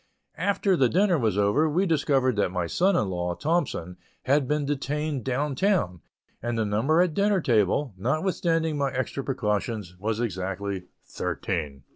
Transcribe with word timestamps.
After 0.39 0.75
the 0.75 0.89
dinner 0.89 1.19
was 1.19 1.37
over, 1.37 1.69
we 1.69 1.85
discovered 1.85 2.35
that 2.37 2.49
my 2.49 2.65
son 2.65 2.95
in 2.95 3.09
law, 3.11 3.35
Thompson, 3.35 3.97
had 4.23 4.47
been 4.47 4.65
detained 4.65 5.23
down 5.23 5.53
town, 5.53 6.01
and 6.41 6.57
the 6.57 6.65
number 6.65 7.03
at 7.03 7.13
dinner 7.13 7.39
table, 7.39 7.93
notwithstanding 7.95 8.79
my 8.79 8.89
extra 8.91 9.23
precautions, 9.23 9.95
was 9.99 10.19
exactly 10.19 10.85
thirteen. 11.05 11.83